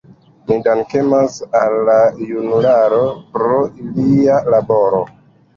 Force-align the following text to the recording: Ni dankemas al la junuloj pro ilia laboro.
Ni 0.51 0.55
dankemas 0.67 1.35
al 1.59 1.75
la 1.89 1.97
junuloj 2.29 3.03
pro 3.37 3.61
ilia 3.89 4.41
laboro. 4.57 5.05